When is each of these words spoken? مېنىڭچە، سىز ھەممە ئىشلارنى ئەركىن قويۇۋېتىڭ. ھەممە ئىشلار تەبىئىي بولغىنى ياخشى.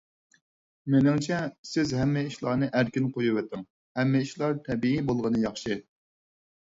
مېنىڭچە، 0.93 1.41
سىز 1.71 1.91
ھەممە 1.97 2.23
ئىشلارنى 2.29 2.69
ئەركىن 2.79 3.09
قويۇۋېتىڭ. 3.17 3.61
ھەممە 3.99 4.23
ئىشلار 4.25 4.57
تەبىئىي 4.69 5.05
بولغىنى 5.11 5.43
ياخشى. 5.45 5.79